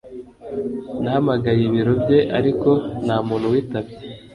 [1.01, 2.69] nahamagaye ibiro bye, ariko
[3.03, 3.95] nta muntu witabye